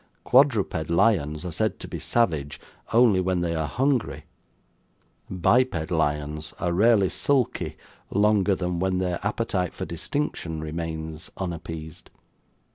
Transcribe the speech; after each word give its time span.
Quadruped 0.23 0.89
lions 0.89 1.45
are 1.45 1.51
said 1.51 1.77
to 1.77 1.87
be 1.87 1.99
savage, 1.99 2.59
only 2.91 3.21
when 3.21 3.41
they 3.41 3.53
are 3.53 3.67
hungry; 3.67 4.23
biped 5.29 5.91
lions 5.91 6.55
are 6.59 6.73
rarely 6.73 7.07
sulky 7.07 7.77
longer 8.09 8.55
than 8.55 8.79
when 8.79 8.97
their 8.97 9.19
appetite 9.21 9.75
for 9.75 9.85
distinction 9.85 10.59
remains 10.59 11.29
unappeased. 11.37 12.09